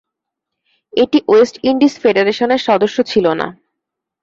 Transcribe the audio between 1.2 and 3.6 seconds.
West Indies ফেডারেশনের সদস্য ছিল না।